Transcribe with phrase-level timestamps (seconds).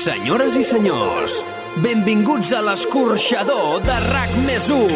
[0.00, 1.32] Senyores i senyors,
[1.84, 4.94] benvinguts a l'escorxador de RAC més 1.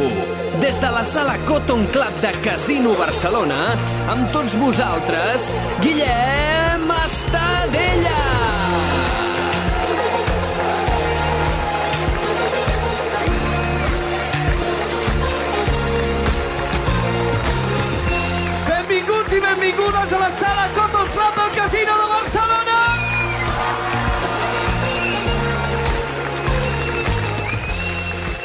[0.62, 3.58] Des de la sala Cotton Club de Casino Barcelona,
[4.08, 5.50] amb tots vosaltres,
[5.84, 8.16] Guillem Estadella.
[18.72, 20.63] Benvinguts i benvingudes a la sala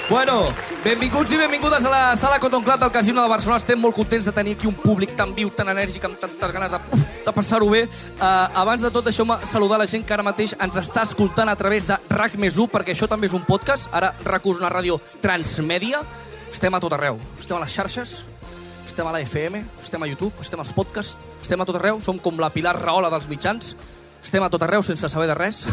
[0.09, 0.51] Bueno,
[0.83, 3.59] benvinguts i benvingudes a la sala Cotton Club del Casino de Barcelona.
[3.61, 6.71] Estem molt contents de tenir aquí un públic tan viu, tan enèrgic, amb tantes ganes
[6.73, 6.79] de,
[7.27, 7.83] de passar-ho bé.
[8.17, 11.55] Uh, abans de tot, deixeu-me saludar la gent que ara mateix ens està escoltant a
[11.59, 13.85] través de RAC més 1, perquè això també és un podcast.
[13.93, 16.01] Ara RAC 1 és una ràdio transmèdia.
[16.49, 17.21] Estem a tot arreu.
[17.37, 18.17] Estem a les xarxes,
[18.89, 22.17] estem a la FM, estem a YouTube, estem als podcasts, estem a tot arreu, som
[22.17, 23.75] com la Pilar Rahola dels mitjans,
[24.23, 25.67] estem a tot arreu sense saber de res.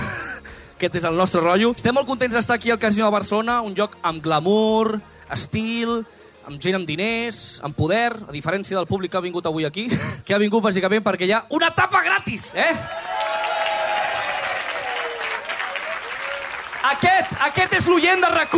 [0.77, 1.71] Aquest és el nostre rotllo.
[1.73, 4.99] Estem molt contents d'estar aquí al Casino de Barcelona, un lloc amb glamour,
[5.33, 6.03] estil,
[6.45, 9.87] amb gent amb diners, amb poder, a diferència del públic que ha vingut avui aquí,
[10.27, 12.71] que ha vingut bàsicament perquè hi ha una tapa gratis, eh?
[16.93, 18.53] Aquest, aquest és l'oient de rac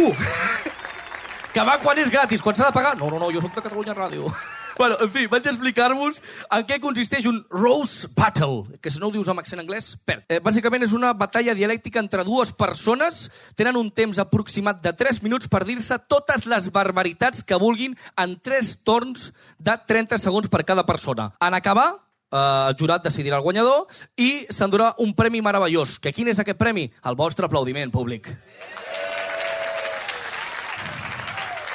[1.54, 2.96] que va quan és gratis, quan s'ha de pagar...
[2.98, 4.34] No, no, no, jo sóc de Catalunya Ràdio.
[4.78, 6.20] Bueno, en fi, vaig explicar-vos
[6.54, 10.22] en què consisteix un Rose Battle, que si no ho dius amb accent anglès, perd.
[10.30, 13.24] Eh, bàsicament és una batalla dialèctica entre dues persones,
[13.58, 18.36] tenen un temps aproximat de 3 minuts per dir-se totes les barbaritats que vulguin en
[18.38, 21.32] 3 torns de 30 segons per cada persona.
[21.42, 21.88] En acabar,
[22.30, 25.98] eh, el jurat decidirà el guanyador i s'endurà un premi meravellós.
[25.98, 26.86] Que quin és aquest premi?
[27.02, 28.30] El vostre aplaudiment públic.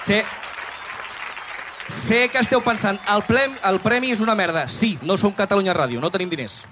[0.08, 0.24] Sí.
[1.90, 4.68] Sé que esteu pensant, el, plem, el premi és una merda.
[4.72, 6.64] Sí, no som Catalunya Ràdio, no tenim diners.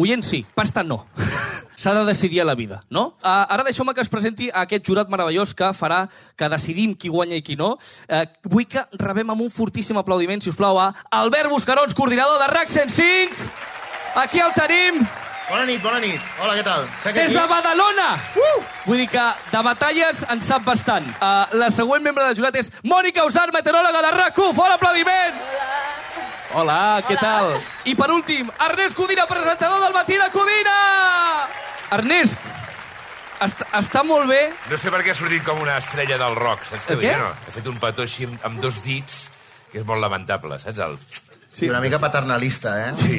[0.00, 1.04] Oient sí, pasta no.
[1.80, 3.16] S'ha de decidir a la vida, no?
[3.22, 6.04] Uh, ara deixeu-me que es presenti a aquest jurat meravellós que farà
[6.38, 7.74] que decidim qui guanya i qui no.
[8.08, 12.40] Uh, vull que rebem amb un fortíssim aplaudiment, si us plau, a Albert Buscarons, coordinador
[12.42, 13.52] de RAC 105.
[14.22, 15.04] Aquí el tenim.
[15.48, 16.20] Bona nit, bona nit.
[16.40, 16.86] Hola, què tal?
[17.02, 17.34] Sec Des aquí?
[17.36, 18.06] de Badalona!
[18.40, 18.62] Uh!
[18.86, 21.04] Vull dir que de batalles en sap bastant.
[21.20, 24.54] Uh, la següent membre del jurat és Mònica Usar, meteoròloga de RAC1.
[24.56, 25.36] Fora aplaudiment!
[25.50, 25.74] Hola.
[26.54, 27.50] Hola, què tal?
[27.90, 30.74] I per últim, Ernest Codina, presentador del Matí de Codina!
[31.96, 32.38] Ernest,
[33.42, 34.40] est està molt bé...
[34.70, 37.16] No sé per què ha sortit com una estrella del rock, saps què?
[37.18, 37.32] No?
[37.48, 39.24] He fet un petó així amb, amb dos dits,
[39.72, 40.80] que és molt lamentable, saps?
[40.86, 40.96] El...
[41.54, 41.68] Sí.
[41.70, 42.94] Una mica paternalista, eh?
[43.02, 43.18] Sí.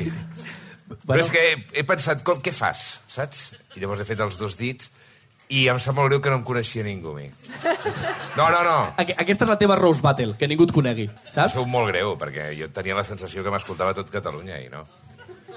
[1.05, 3.51] Però és que he, he pensat, com, què fas, saps?
[3.75, 4.91] I llavors he fet els dos dits
[5.53, 7.27] i em sap molt greu que no em coneixia ningú, mi.
[8.35, 8.77] No, no, no.
[8.97, 11.53] Aqu aquesta és la teva Rose Battle, que ningú et conegui, saps?
[11.53, 14.85] Sou molt greu, perquè jo tenia la sensació que m'escoltava tot Catalunya i no.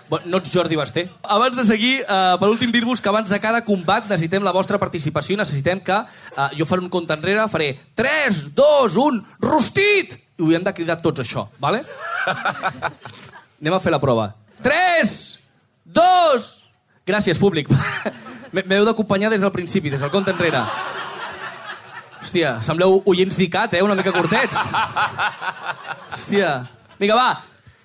[0.09, 1.05] No ets Jordi Basté.
[1.29, 4.79] Abans de seguir, eh, per últim dir-vos que abans de cada combat necessitem la vostra
[4.81, 10.17] participació i necessitem que eh, jo faré un compte enrere, faré 3, 2, 1, rostit!
[10.39, 11.83] I ho hem de cridar tots això, vale?
[13.61, 14.31] Anem a fer la prova.
[14.63, 15.28] 3,
[15.95, 16.49] 2...
[17.09, 17.71] Gràcies, públic.
[18.53, 20.61] M'heu d'acompanyar des del principi, des del compte enrere.
[22.19, 23.83] Hòstia, sembleu oients d'ICAT, eh?
[23.85, 24.57] Una mica curtets.
[26.13, 26.51] Hòstia.
[27.01, 27.31] Vinga, va.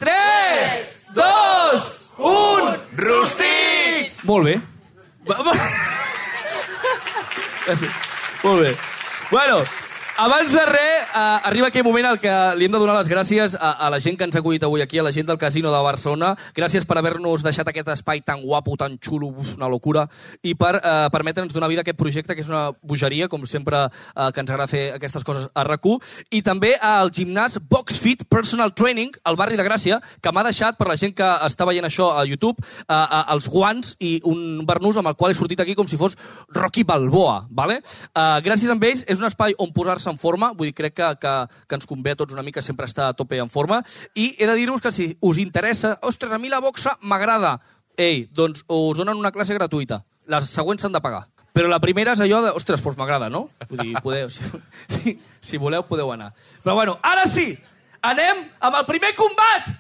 [0.04, 0.84] 3,
[1.16, 1.88] 2,
[2.20, 2.74] 1...
[3.00, 4.20] Rostit!
[4.28, 4.58] Molt bé.
[5.30, 5.54] Va, va.
[7.64, 8.02] Gràcies.
[8.44, 8.74] Molt bé.
[9.32, 9.62] Bueno,
[10.18, 13.56] abans de res, uh, arriba aquell moment en què li hem de donar les gràcies
[13.58, 15.72] a, a la gent que ens ha acollit avui aquí, a la gent del Casino
[15.74, 16.34] de Barcelona.
[16.54, 20.06] Gràcies per haver-nos deixat aquest espai tan guapo, tan xulo, uf, una locura,
[20.46, 23.88] i per uh, permetre'ns donar vida a aquest projecte, que és una bogeria, com sempre,
[23.90, 25.88] uh, que ens agrada fer aquestes coses a rac
[26.30, 30.78] I també al gimnàs Box Fit Personal Training, al barri de Gràcia, que m'ha deixat,
[30.78, 34.98] per la gent que està veient això a YouTube, uh, els guants i un barnús
[34.98, 36.16] amb el qual he sortit aquí com si fos
[36.54, 37.48] Rocky Balboa.
[37.50, 37.82] Vale?
[38.14, 41.10] Uh, gràcies a ells, és un espai on posar-se en forma, vull dir, crec que,
[41.20, 41.34] que,
[41.68, 43.84] que ens convé a tots una mica sempre estar a tope en forma,
[44.16, 47.60] i he de dir-vos que si us interessa, ostres, a mi la boxa m'agrada,
[47.98, 50.04] ei, doncs us donen una classe gratuïta.
[50.28, 51.28] Les següents s'han de pagar.
[51.54, 53.48] Però la primera és allò de, ostres, doncs m'agrada, no?
[53.70, 54.44] Vull dir, podeu, si,
[55.48, 56.34] si, voleu, podeu anar.
[56.64, 57.54] Però bueno, ara sí,
[58.02, 59.72] anem amb el primer combat!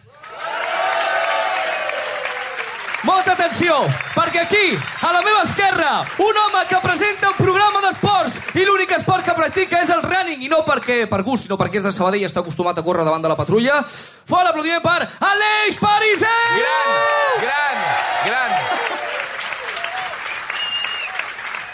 [3.04, 3.82] Molta atenció,
[4.16, 8.94] perquè aquí, a la meva esquerra, un home que presenta un programa d'esports i l'únic
[8.96, 11.92] esport que practica és el running, i no perquè per gust, sinó perquè és de
[11.92, 13.82] Sabadell i està acostumat a córrer davant de la patrulla.
[13.84, 15.02] Fora l'aplaudiment per
[15.32, 16.40] Aleix Pariser!
[16.64, 17.04] Gran,
[17.44, 17.84] gran,
[18.30, 18.58] gran.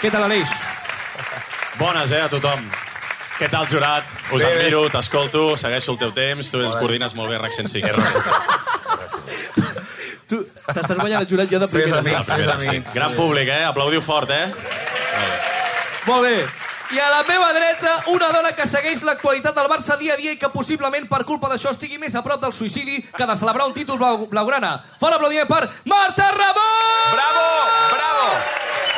[0.01, 0.57] Què tal, Aleix?
[1.77, 2.65] Bones, eh, a tothom.
[3.37, 4.03] Què tal, jurat?
[4.33, 8.57] Us Bé, admiro, t'escolto, segueixo el teu temps, tu ens coordines molt bé, RAC 105.
[10.74, 12.00] T'estàs guanyant el jurat ja de Fes primera.
[12.00, 12.94] amics, fes amics.
[12.94, 13.63] Gran públic, eh?
[13.66, 14.48] Aplaudiu fort, eh?
[16.07, 16.36] Molt bé.
[16.89, 20.31] I a la meva dreta, una dona que segueix l'actualitat del Barça dia a dia
[20.33, 23.68] i que possiblement per culpa d'això estigui més a prop del suïcidi que de celebrar
[23.69, 24.71] un títol blau blaugrana.
[25.00, 27.12] Fora aplaudiment per Marta Ramon!
[27.13, 27.44] Bravo!
[27.94, 28.25] Bravo!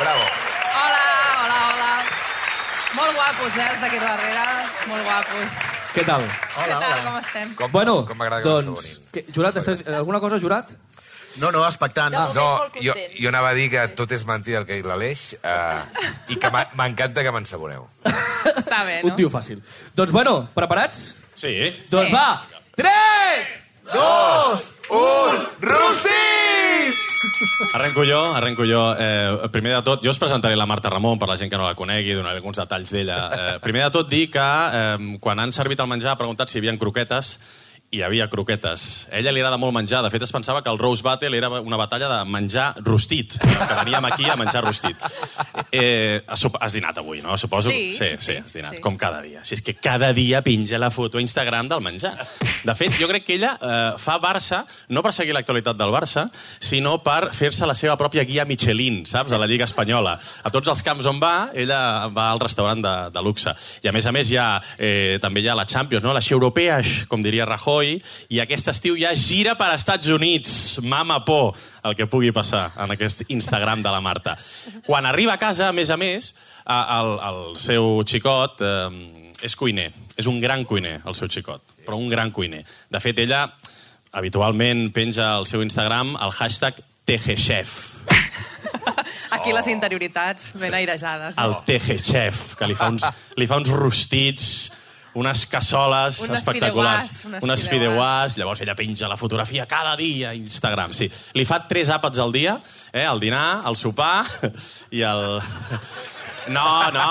[0.00, 0.24] Bravo.
[0.84, 1.02] Hola,
[1.42, 1.90] hola, hola.
[2.96, 4.46] Molt guapos, eh, els d'aquí darrere.
[4.88, 5.60] Molt guapos.
[5.92, 6.24] Què tal?
[6.56, 7.54] Què tal, com estem?
[7.60, 8.94] Com, Bueno, com m'agrada que doncs...
[9.12, 10.72] Que, jurat, estàs, alguna cosa, Jurat?
[11.40, 12.14] No, no, expectant.
[12.18, 12.28] Ah.
[12.34, 14.88] No, molt jo, jo anava a dir que tot és mentida el que ha dit
[14.88, 15.80] l'Aleix eh,
[16.34, 17.88] i que m'encanta que m'ensaboneu.
[18.52, 19.16] Està bé, Un no?
[19.16, 19.62] tio fàcil.
[19.96, 21.12] Doncs bueno, preparats?
[21.38, 21.54] Sí.
[21.90, 22.42] Doncs va!
[22.76, 23.58] 3!
[25.60, 26.32] Rostit!
[27.72, 28.82] Arrenco jo, arrenco jo.
[28.98, 31.66] Eh, primer de tot, jo us presentaré la Marta Ramon per la gent que no
[31.66, 33.18] la conegui, donaré alguns detalls d'ella.
[33.32, 36.58] Eh, primer de tot, dir que eh, quan han servit el menjar ha preguntat si
[36.58, 37.38] hi havia croquetes
[37.92, 39.06] hi havia croquetes.
[39.12, 40.00] A ella li agrada molt menjar.
[40.00, 43.74] De fet, es pensava que el Rose Battle era una batalla de menjar rostit, que
[43.76, 44.96] veníem aquí a menjar rostit.
[45.70, 47.36] Eh, has, dinat avui, no?
[47.36, 47.68] Suposo?
[47.68, 48.80] Sí, sí, sí, sí, has dinat, sí.
[48.80, 49.44] com cada dia.
[49.44, 52.14] Si és que cada dia penja la foto a Instagram del menjar.
[52.64, 56.30] De fet, jo crec que ella eh, fa Barça, no per seguir l'actualitat del Barça,
[56.64, 59.36] sinó per fer-se la seva pròpia guia Michelin, saps?
[59.36, 60.16] A la Lliga Espanyola.
[60.16, 63.52] A tots els camps on va, ella va al restaurant de, de luxe.
[63.84, 64.48] I a més a més hi ha,
[64.80, 66.16] eh, també hi ha la Champions, no?
[66.16, 70.54] la Europeas, com diria Rajoy, i aquest estiu ja gira per Estats Units.
[70.82, 74.36] Mama por el que pugui passar en aquest Instagram de la Marta.
[74.86, 76.32] Quan arriba a casa, a més a més,
[76.66, 79.90] el, el seu xicot eh, és cuiner.
[80.18, 82.62] És un gran cuiner, el seu xicot, però un gran cuiner.
[82.92, 83.46] De fet, ella
[84.12, 87.72] habitualment penja al seu Instagram el hashtag TGChef.
[89.32, 91.38] Aquí les interioritats ben airejades.
[91.40, 91.62] El No?
[91.66, 93.06] TGChef, que li fa uns,
[93.40, 94.46] li fa uns rostits
[95.14, 97.06] unes cassoles Unes espectaculars.
[97.08, 97.72] fideuàs, unes unes fideuàs.
[97.72, 98.36] fideuàs.
[98.40, 100.92] Llavors ella penja la fotografia cada dia a Instagram.
[100.96, 101.10] Sí.
[101.34, 102.58] Li fa tres àpats al dia,
[102.92, 103.04] eh?
[103.04, 104.24] el dinar, el sopar
[104.90, 105.40] i el...
[106.48, 107.04] No, no,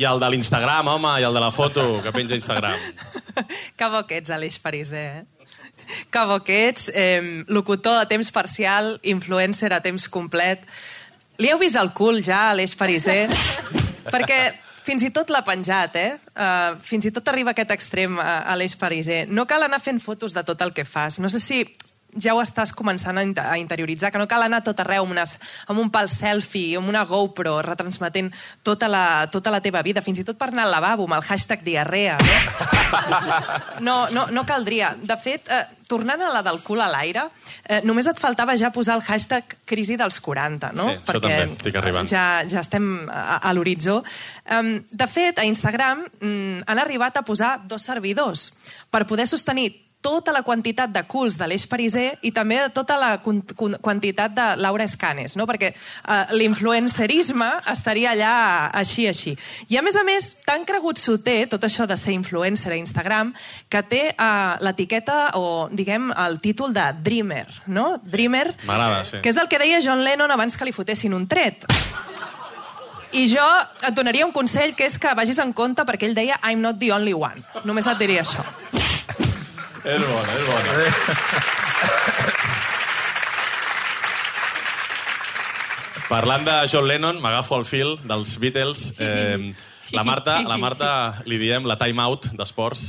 [0.00, 2.78] i el de l'Instagram, home, i el de la foto que penja a Instagram.
[3.76, 5.24] Que bo que ets, Aleix Pariser, eh?
[6.10, 10.64] Que bo que ets, eh, locutor a temps parcial, influencer a temps complet.
[11.38, 13.28] Li heu vist el cul ja, Aleix Pariser?
[14.14, 14.40] Perquè
[14.86, 16.12] fins i tot l'ha penjat, eh?
[16.32, 19.24] Uh, fins i tot arriba a aquest extrem, uh, Aleix Pariser.
[19.28, 21.18] No cal anar fent fotos de tot el que fas.
[21.22, 21.64] No sé si
[22.22, 25.12] ja ho estàs començant a, in- a interioritzar, que no cal anar tot arreu amb,
[25.16, 25.36] unes,
[25.68, 28.32] amb un pal selfie, amb una GoPro, retransmetent
[28.66, 31.24] tota la, tota la teva vida, fins i tot per anar al lavabo, amb el
[31.28, 32.18] hashtag diarrea.
[33.80, 34.94] No, no, no, no caldria.
[35.00, 37.26] De fet, eh, tornant a la del cul a l'aire,
[37.68, 40.88] eh, només et faltava ja posar el hashtag crisi dels 40, no?
[40.90, 42.08] Sí, això també, estic arribant.
[42.10, 44.00] Ja, ja estem a, a l'horitzó.
[44.50, 48.50] Um, de fet, a Instagram mm, han arribat a posar dos servidors
[48.90, 49.70] per poder sostenir
[50.06, 54.86] tota la quantitat de culs de l'Eix Pariser i també tota la quantitat de Laura
[54.86, 55.48] Escanes, no?
[55.50, 58.36] perquè uh, l'influencerisme estaria allà
[58.78, 59.34] així, així.
[59.66, 62.78] I a més a més, tan cregut s'ho té, tot això de ser influencer a
[62.78, 63.34] Instagram,
[63.72, 67.96] que té uh, l'etiqueta o, diguem, el títol de Dreamer, no?
[68.04, 69.22] Dreamer, sí.
[69.24, 71.66] que és el que deia John Lennon abans que li fotessin un tret.
[73.16, 73.44] I jo
[73.82, 76.78] et donaria un consell, que és que vagis en compte, perquè ell deia I'm not
[76.78, 77.42] the only one.
[77.64, 78.46] Només et diria això.
[79.86, 80.70] Bona, és bona.
[86.06, 88.82] Parlant de John Lennon, m'agafo el fil dels Beatles.
[88.98, 89.54] Eh,
[89.94, 90.90] la, Marta, la Marta
[91.30, 92.88] li diem la time out d'esports.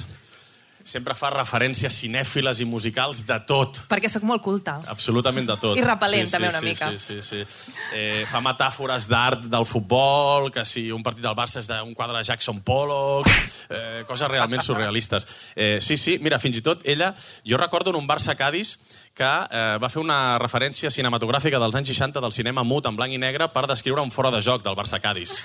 [0.87, 3.81] Sempre fa referències cinèfiles i musicals de tot.
[3.91, 4.77] Perquè sóc molt culta.
[4.87, 5.75] Absolutament de tot.
[5.75, 6.91] I repel·lent, també, una sí, mica.
[6.95, 7.73] Sí, sí, sí.
[7.97, 12.21] Eh, fa metàfores d'art del futbol, que si un partit del Barça és d'un quadre
[12.21, 13.27] de Jackson Pollock,
[13.67, 15.27] eh, coses realment surrealistes.
[15.55, 17.13] Eh, sí, sí, mira, fins i tot ella...
[17.47, 18.77] Jo recordo en un Barça-Cádiz
[19.17, 23.11] que eh, va fer una referència cinematogràfica dels anys 60 del cinema mut en blanc
[23.11, 25.41] i negre per descriure un fora de joc del Barça-Cádiz.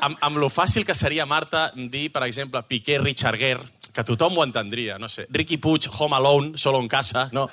[0.00, 4.38] Amb, amb lo fàcil que seria, Marta, dir, per exemple, Piqué, Richard Gere, que tothom
[4.38, 5.26] ho entendria, no sé.
[5.32, 7.48] Ricky Puig, Home Alone, Solo en casa, no?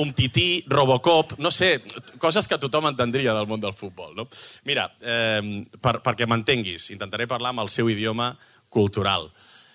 [0.00, 1.82] Un tití, Robocop, no sé,
[2.22, 4.28] coses que tothom entendria del món del futbol, no?
[4.64, 8.30] Mira, eh, per, perquè m'entenguis, intentaré parlar amb el seu idioma
[8.70, 9.26] cultural.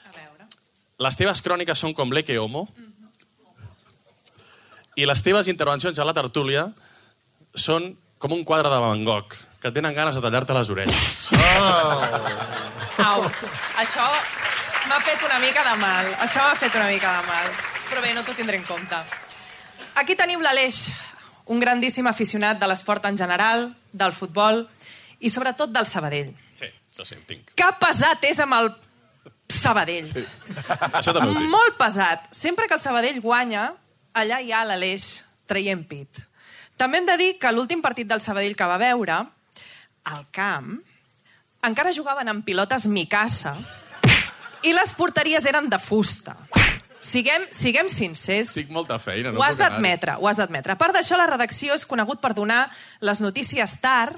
[0.07, 0.47] A veure.
[1.03, 2.65] Les teves cròniques són com l'Eke Homo
[4.95, 6.69] i les teves intervencions a la tertúlia
[7.51, 11.13] són com un quadre de Van Gogh, que tenen ganes de tallar-te les orelles.
[13.01, 13.23] Au,
[13.81, 14.03] això
[14.85, 16.09] m'ha fet una mica de mal.
[16.21, 17.49] Això m'ha fet una mica de mal.
[17.89, 18.99] Però bé, no t'ho tindré en compte.
[19.97, 20.83] Aquí tenim l'Aleix,
[21.49, 24.67] un grandíssim aficionat de l'esport en general, del futbol
[25.17, 26.29] i sobretot del Sabadell.
[26.53, 27.49] Sí, això sí, ho tinc.
[27.57, 28.69] Que pesat és amb el
[29.49, 30.05] Sabadell.
[30.13, 30.27] Sí.
[30.91, 31.49] Això també ho tinc.
[31.57, 32.29] Molt pesat.
[32.37, 33.71] Sempre que el Sabadell guanya,
[34.13, 36.21] allà hi ha l'Aleix traient pit.
[36.77, 39.23] També hem de dir que l'últim partit del Sabadell que va veure,
[40.05, 40.75] al camp,
[41.65, 43.55] encara jugaven amb pilotes Mikasa
[44.65, 46.35] i les porteries eren de fusta.
[47.05, 48.55] Siguem, siguem sincers.
[48.55, 49.29] Tinc molta feina.
[49.31, 50.73] No ho has d'admetre, ho has d'admetre.
[50.73, 52.63] A part d'això, la redacció és conegut per donar
[53.05, 54.17] les notícies tard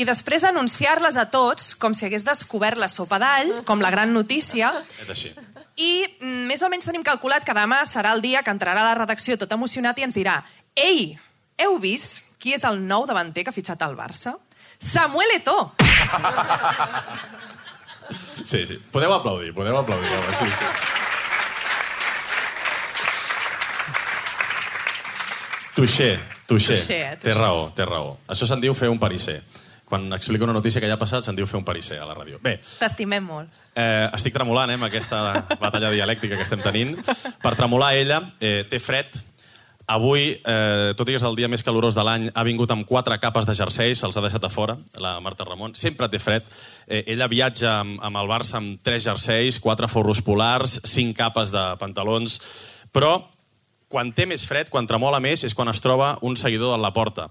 [0.00, 4.14] i després anunciar-les a tots com si hagués descobert la sopa d'all, com la gran
[4.16, 4.70] notícia,
[5.02, 5.34] És així.
[5.76, 5.90] i
[6.22, 8.96] mm, més o menys tenim calculat que demà serà el dia que entrarà a la
[9.02, 10.38] redacció tot emocionat i ens dirà
[10.72, 11.12] Ei,
[11.60, 14.38] heu vist qui és el nou davanter que ha fitxat al Barça?
[14.82, 15.72] Samuel Eto'o!
[18.44, 18.76] Sí, sí.
[18.90, 20.10] Podeu aplaudir, podeu aplaudir.
[20.10, 20.64] Home, sí, sí.
[25.74, 26.18] Touché.
[26.46, 28.18] Touché, eh, Té raó, té raó.
[28.28, 29.38] Això se'n diu fer un parisser.
[29.88, 32.14] Quan explico una notícia que ja ha passat, se'n diu fer un parisser a la
[32.18, 32.40] ràdio.
[32.42, 33.48] Bé, T'estimem molt.
[33.74, 36.98] Eh, estic tremolant, eh, amb aquesta batalla dialèctica que estem tenint.
[37.40, 39.06] Per tremolar ella, eh, té fred.
[39.90, 42.86] Avui, eh, tot i que és el dia més calorós de l'any, ha vingut amb
[42.86, 45.74] quatre capes de jerseis, se'ls ha deixat a fora, la Marta Ramon.
[45.74, 46.46] Sempre té fred.
[46.86, 51.50] Eh, ella viatja amb, amb el Barça amb tres jerseis, quatre forros polars, cinc capes
[51.50, 52.38] de pantalons,
[52.92, 53.24] però
[53.92, 56.92] quan té més fred, quan tremola més, és quan es troba un seguidor de la
[56.96, 57.28] porta.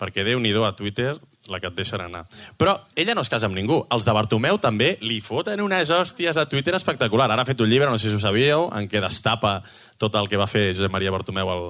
[0.00, 1.14] Perquè déu nhi a Twitter
[1.50, 2.24] la que et deixen anar.
[2.56, 3.82] Però ella no es casa amb ningú.
[3.90, 7.28] Els de Bartomeu també li foten unes hòsties a Twitter espectacular.
[7.30, 9.58] Ara ha fet un llibre, no sé si ho sabíeu, en què destapa
[9.98, 11.66] tot el que va fer Josep Maria Bartomeu al,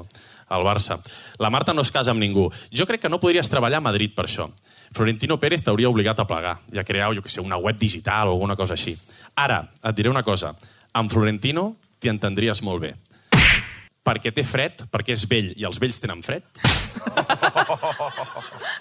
[0.49, 1.01] al Barça.
[1.39, 2.51] La Marta no es casa amb ningú.
[2.71, 4.51] Jo crec que no podries treballar a Madrid per això.
[4.95, 8.29] Florentino Pérez t'hauria obligat a plegar i a crear, jo que sé, una web digital
[8.29, 8.97] o alguna cosa així.
[9.35, 10.57] Ara, et diré una cosa.
[10.93, 12.97] Amb Florentino t'hi entendries molt bé
[14.05, 16.43] perquè té fred, perquè és vell i els vells tenen fred.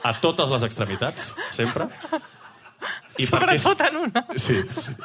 [0.03, 1.87] A totes les extremitats, sempre.
[3.19, 4.25] I perquè és- Sobretot en una.
[4.39, 4.55] Sí,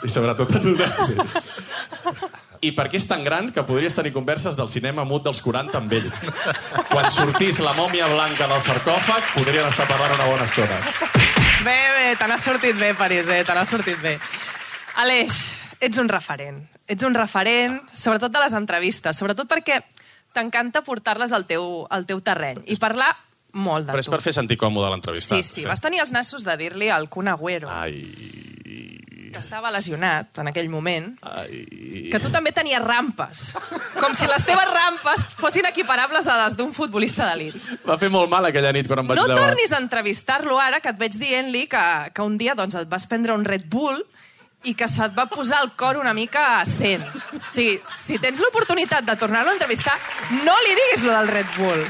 [0.04, 1.16] i sobretot en una, sí.
[2.64, 5.92] I perquè és tan gran que podries tenir converses del cinema mut dels 40 amb
[5.92, 6.06] ell.
[6.92, 10.78] Quan sortís la mòmia blanca del sarcòfag, podrien estar parlant una bona estona.
[11.64, 13.42] Bé, bé, te n'ha sortit bé, París, eh?
[13.44, 14.14] te n'ha sortit bé.
[15.02, 16.62] Aleix, ets un referent.
[16.86, 19.80] Ets un referent, sobretot de les entrevistes, sobretot perquè
[20.34, 23.12] t'encanta portar-les al, teu, al teu terreny i parlar
[23.54, 24.10] molt de Però és tu.
[24.10, 25.36] per fer sentir còmode l'entrevista.
[25.38, 28.00] Sí, sí, vas tenir els nassos de dir-li al Kun Agüero, Ai,
[29.34, 31.64] que estava lesionat en aquell moment, ai...
[32.10, 33.48] que tu també tenies rampes.
[33.98, 37.56] Com si les teves rampes fossin equiparables a les d'un futbolista d'elit.
[37.86, 39.48] Va fer molt mal aquella nit quan em vaig No llevar.
[39.50, 41.82] tornis a entrevistar-lo ara, que et veig dient-li que,
[42.14, 44.02] que un dia doncs, et vas prendre un Red Bull
[44.64, 47.04] i que se't va posar el cor una mica a 100.
[47.04, 49.94] O sigui, si tens l'oportunitat de tornar-lo a entrevistar,
[50.42, 51.86] no li diguis lo del Red Bull.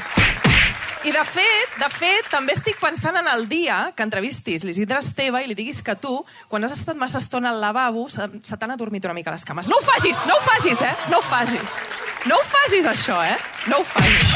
[1.05, 5.43] I de fet, de fet, també estic pensant en el dia que entrevistis l'Isidre Esteve
[5.43, 6.15] i li diguis que tu,
[6.49, 9.69] quan has estat massa estona al lavabo, se, se t'han adormit una mica les cames.
[9.69, 10.95] No ho facis, no ho facis, eh?
[11.13, 11.77] No ho facis.
[12.25, 13.37] No ho facis, això, eh?
[13.69, 14.35] No ho facis.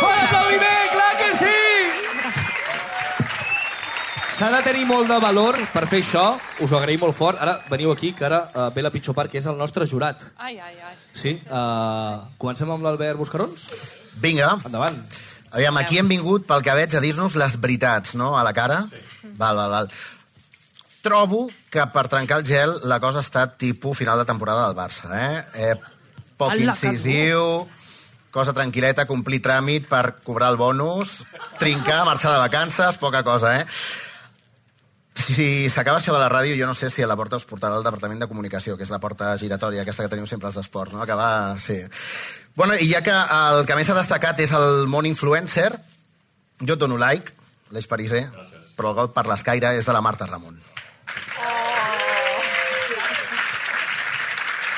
[0.00, 1.59] Bon aplaudiment, clar que sí!
[4.40, 6.22] S'ha de tenir molt de valor per fer això,
[6.64, 7.36] us ho agraïm molt fort.
[7.44, 10.22] Ara veniu aquí, que ara uh, ve la pitjor part, que és el nostre jurat.
[10.40, 10.94] Ai, ai, ai.
[11.12, 11.34] Sí?
[11.44, 13.66] Uh, comencem amb l'Albert Buscarons?
[14.24, 14.54] Vinga.
[14.64, 14.96] Endavant.
[15.50, 18.80] Aviam, aquí hem vingut, pel que veig, a dir-nos les veritats, no?, a la cara.
[18.88, 19.04] Sí.
[19.36, 19.92] Val, val, val.
[21.04, 24.80] Trobo que per trencar el gel la cosa ha estat tipus final de temporada del
[24.80, 25.68] Barça, eh?
[25.68, 25.74] eh
[26.40, 27.66] poc incisiu,
[28.32, 31.26] cosa tranquil·leta, complir tràmit per cobrar el bonus,
[31.60, 33.66] trincar, marxar de vacances, poca cosa, eh?
[35.20, 37.76] Si s'acaba això de la ràdio, jo no sé si a la porta us portarà
[37.76, 40.94] al Departament de Comunicació, que és la porta giratòria, aquesta que teniu sempre als esports,
[40.96, 41.02] no?
[41.04, 41.58] Acabar...
[41.60, 41.78] Sí.
[42.56, 45.70] Bueno, i ja que el que més ha destacat és el món influencer,
[46.60, 47.36] jo et dono like,
[47.70, 48.26] l'Eix Pariser,
[48.76, 50.58] però el got per l'escaire és de la Marta Ramon.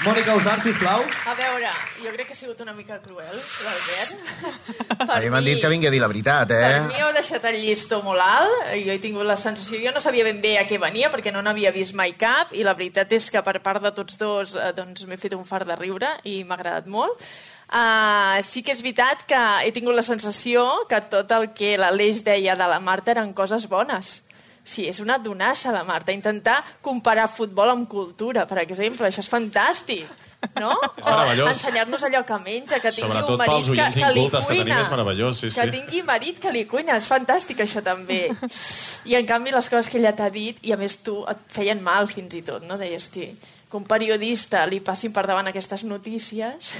[0.03, 1.05] Mònica Usar, sisplau.
[1.31, 1.69] A veure,
[2.03, 4.17] jo crec que ha sigut una mica cruel, l'Albert.
[5.15, 6.81] A mi m'han dit que vingui a dir la veritat, Per eh?
[6.89, 8.73] mi heu deixat el llistó molt alt.
[8.83, 9.79] Jo he tingut la sensació...
[9.85, 12.67] Jo no sabia ben bé a què venia, perquè no n'havia vist mai cap, i
[12.67, 15.71] la veritat és que per part de tots dos eh, doncs, m'he fet un fart
[15.71, 17.23] de riure i m'ha agradat molt.
[17.71, 22.25] Uh, sí que és veritat que he tingut la sensació que tot el que l'Aleix
[22.27, 24.19] deia de la Marta eren coses bones.
[24.65, 26.15] Sí, és una donassa, la Marta.
[26.15, 29.09] Intentar comparar futbol amb cultura, per exemple.
[29.09, 30.21] Això és fantàstic.
[30.59, 30.73] No?
[31.53, 34.65] Ensenyar-nos allò que menja, que tingui Sobretot un marit que, que li incultes que cuina.
[34.65, 35.75] tenim és meravellós, sí, que sí.
[35.77, 36.99] tingui marit que li cuina.
[36.99, 38.25] És fantàstic, això també.
[39.11, 41.83] I, en canvi, les coses que ella t'ha dit, i a més tu, et feien
[41.83, 42.79] mal fins i tot, no?
[42.81, 43.29] Deies, hosti,
[43.73, 46.75] que un periodista li passin per davant aquestes notícies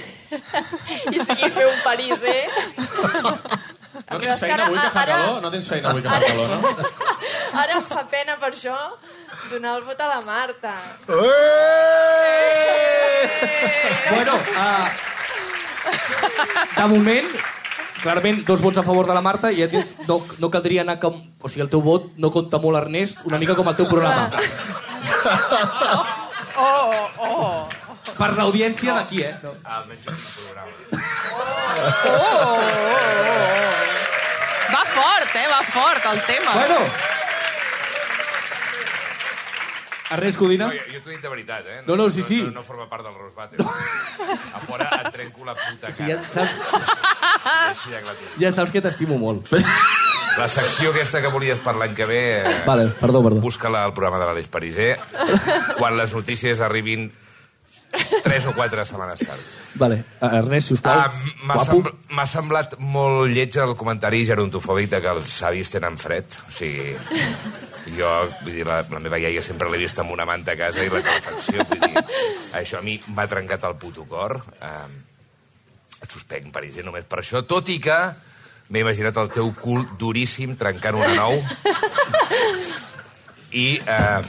[1.13, 2.41] i sigui fer un pariser...
[3.93, 5.41] No tens feina ara- avui que fa ara- calor?
[5.43, 6.57] No tens feina avui que fa ara- calor, no?
[7.63, 8.75] Ara em fa pena per això
[9.51, 10.73] donar el vot a la Marta.
[14.09, 14.87] Bueno, uh,
[16.77, 17.27] de moment,
[18.01, 19.67] clarament, dos vots a favor de la Marta i ja
[20.07, 21.13] no, no caldria anar com...
[21.41, 24.29] O sigui, el teu vot no compta molt, Ernest, una mica com el teu programa.
[26.57, 27.69] Oh, oh, oh.
[28.17, 29.33] Per l'audiència d'aquí, eh?
[29.41, 29.53] No.
[29.63, 30.71] Almenys un programa.
[32.03, 33.52] Va
[35.33, 35.47] fort, eh?
[35.49, 36.53] Va fort, el tema.
[36.53, 36.79] Bueno.
[40.11, 40.67] Ernest Codina?
[40.67, 41.79] No, jo, jo t'ho he dit de veritat, eh?
[41.87, 42.41] No, no, sí, sí.
[42.43, 43.65] No, no, forma part del Rose Battle.
[44.53, 46.29] A fora et trenco la puta Sí, ja, cara.
[46.29, 46.59] saps,
[48.39, 49.49] ja saps que t'estimo molt.
[50.33, 52.19] La secció aquesta que volies per l'any que ve...
[52.41, 53.37] eh, Vale, perdó, perdó.
[53.41, 54.95] Busca-la al programa de l'Aleix Pariser
[55.77, 57.11] quan les notícies arribin
[57.93, 59.41] 3 o 4 setmanes tard.
[59.75, 60.97] Vale, Ernest, sisplau.
[60.97, 61.13] Ah,
[61.45, 61.91] M'ha sembl
[62.29, 66.25] semblat molt lleig el comentari gerontofòbic de que els savis tenen fred.
[66.47, 66.95] O sigui,
[67.97, 70.83] jo, vull dir, la, la meva iaia sempre l'he vist amb una manta a casa
[70.83, 72.05] i la calefacció, vull dir,
[72.57, 74.39] això a mi m'ha trencat el puto cor.
[74.57, 77.99] Eh, et suspect, Pariser, només per això, tot i que
[78.73, 81.35] m'he imaginat el teu cul duríssim trencant una nou
[83.53, 84.21] i eh,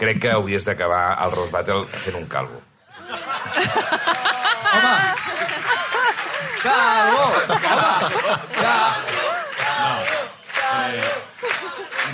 [0.00, 2.62] crec que hauries d'acabar el Rose Battle fent un calvo.
[6.62, 7.24] Calvo!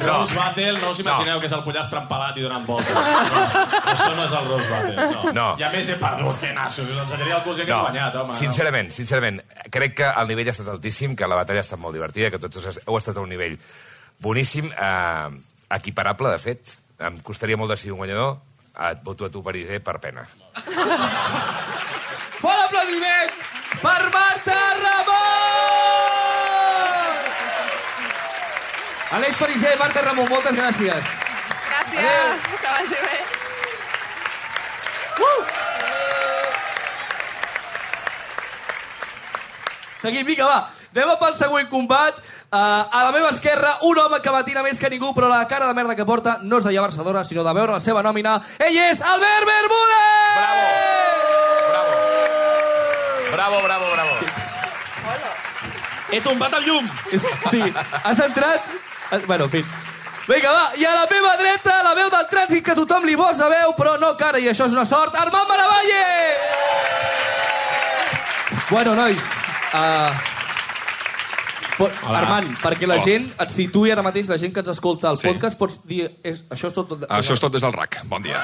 [0.02, 2.96] Rose Battle, no us imagineu que és el pollastre empalat i donant voltes.
[2.96, 3.02] No,
[3.92, 5.32] això no és el Rose Battle, no.
[5.36, 5.46] No.
[5.60, 6.90] I a més he perdut, que nassos.
[6.90, 8.36] Us ensenyaria el si hagués guanyat, home.
[8.40, 9.40] sincerament, sincerament,
[9.70, 12.42] crec que el nivell ha estat altíssim, que la batalla ha estat molt divertida, que
[12.42, 13.58] tots heu estat a un nivell
[14.22, 15.28] boníssim, eh,
[15.78, 16.76] equiparable, de fet.
[17.02, 18.36] Em costaria molt decidir un guanyador,
[18.90, 20.22] et voto a tu, Pariser, per pena.
[22.42, 23.30] Bon aplaudiment
[23.82, 25.20] per Marta Ramon!
[29.18, 31.02] Aleix Pariser, Marta Ramon, moltes gràcies.
[31.66, 33.18] Gràcies, que vagi bé.
[40.02, 40.60] Seguim, vinga, va.
[40.92, 42.18] Anem pel següent combat.
[42.52, 45.64] Uh, a la meva esquerra, un home que matina més que ningú, però la cara
[45.70, 48.42] de merda que porta no és de llevar-se sinó de veure la seva nòmina.
[48.58, 50.82] Ell és Albert Bermúdez!
[53.32, 54.12] Bravo, bravo, bravo.
[56.12, 56.90] He tombat el llum!
[57.50, 57.62] Sí,
[58.04, 58.60] has entrat...
[59.12, 59.64] eh, Bueno, en fi.
[60.28, 63.48] Vinga, va, i a la meva dreta, la veu del trànsit que tothom li posa
[63.48, 66.04] veu, però no cara, i això és una sort, Armand Maravalle!
[68.68, 69.24] Bueno, nois,
[69.72, 70.31] uh,
[71.82, 72.20] po Hola.
[72.22, 73.04] Armand, perquè la Oh.
[73.04, 75.26] gent et situï ara mateix, la gent que ens escolta al Sí.
[75.28, 76.06] podcast, pots dir...
[76.22, 76.94] És, això és tot...
[77.08, 78.00] Això és tot des del RAC.
[78.10, 78.38] Bon dia.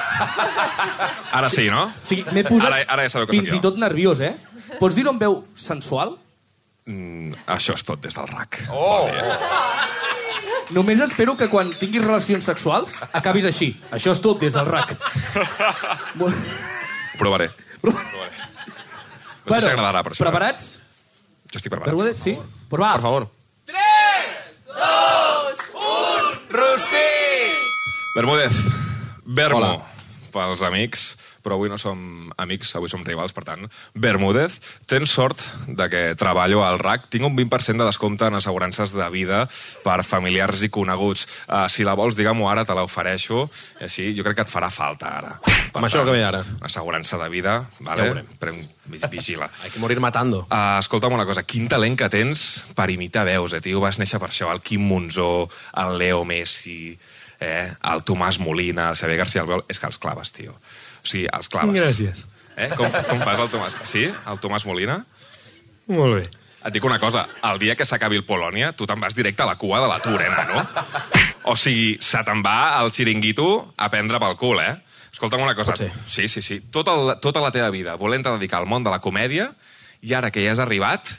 [1.39, 1.85] Ara sí, no?
[1.87, 4.35] O sigui, m'he posat Ara- ara ja sabeu que fins i tot nerviós, eh?
[4.79, 6.17] Pots dir-ho amb veu sensual?
[6.89, 8.63] Mm, això és tot des del RAC.
[8.73, 9.39] Oh, Bon dia.
[10.69, 13.71] Només espero que quan tinguis relacions sexuals acabis així.
[13.91, 14.91] Això és tot des del RAC.
[16.19, 16.37] Molt-
[17.17, 17.49] Provaré.
[17.81, 18.29] Provaré.
[19.45, 20.27] No sé si agradarà, per això.
[20.29, 20.88] eh?
[21.49, 21.93] Jo estic preparat.
[21.93, 22.37] Bermúdez, sí?
[22.69, 22.93] Pues va.
[22.93, 23.29] Per favor.
[28.15, 28.51] Bermúdez.
[29.23, 29.59] Bermo.
[29.59, 29.85] Hola.
[30.33, 33.65] Pels amics, però avui no som amics, avui som rivals, per tant.
[33.93, 37.07] Bermúdez, tens sort de que treballo al RAC.
[37.13, 39.45] Tinc un 20% de descompte en assegurances de vida
[39.83, 41.27] per familiars i coneguts.
[41.47, 43.47] Uh, si la vols, digue-m'ho ara, te l'ofereixo.
[43.79, 45.35] I Així, jo crec que et farà falta ara.
[45.43, 46.43] Per Amb això que ve ara.
[46.65, 48.09] Assegurança de vida, Ja vale?
[48.09, 48.31] veurem.
[48.39, 48.61] Pren,
[49.09, 49.49] vigila.
[49.63, 50.45] Hay que morir matando.
[50.49, 53.81] Uh, escolta'm una cosa, quin talent que tens per imitar veus, eh, tio?
[53.83, 55.47] Vas néixer per això, el Quim Monzó,
[55.77, 56.97] el Leo Messi,
[57.39, 57.71] eh?
[57.91, 59.65] el Tomàs Molina, el Xavier García Albiol...
[59.69, 60.55] És que els claves, tio.
[60.99, 61.79] O sigui, els claves.
[61.79, 62.25] Gràcies.
[62.59, 62.69] Eh?
[62.75, 63.79] Com, com fas el Tomàs?
[63.87, 64.05] Sí?
[64.09, 64.99] El Tomàs Molina?
[65.89, 66.23] Molt bé.
[66.59, 69.47] Et dic una cosa, el dia que s'acabi el Polònia, tu te'n vas directe a
[69.47, 70.65] la cua de l'atur, eh, nano?
[71.49, 73.47] O sigui, se te'n va al xiringuito
[73.79, 74.75] a prendre pel cul, eh?
[75.13, 75.71] Escolta'm una cosa.
[75.71, 75.91] Pot ser.
[76.05, 76.59] Sí, sí, sí.
[76.71, 79.53] Tota, la, tota la teva vida volent-te dedicar al món de la comèdia
[80.03, 81.09] i ara que ja has arribat,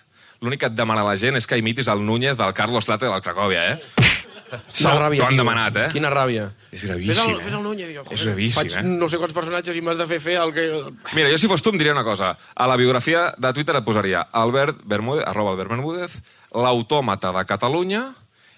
[0.44, 3.24] l'únic que et demana la gent és que imitis el Núñez del Carlos Latre del
[3.24, 4.09] Cracòvia, eh?
[4.50, 5.42] Quina ràbia, T'ho han tio.
[5.42, 5.88] demanat, eh?
[5.92, 6.48] Quina ràbia.
[6.72, 7.44] És Fes gravíssim, el, eh?
[7.44, 7.88] fes el Núñez.
[7.90, 8.82] Diu, És gravíssim, faig eh?
[8.86, 10.64] no sé quants personatges i m'has de fer fer el que...
[11.14, 12.32] Mira, jo si fos tu em diria una cosa.
[12.54, 16.16] A la biografia de Twitter et posaria Albert Bermúdez, arroba Albert Bermúdez,
[16.54, 18.02] l'autòmata de Catalunya,